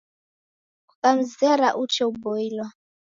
Kukamzera 0.89 1.67
uchee 1.81 2.07
uboilwa. 2.11 2.65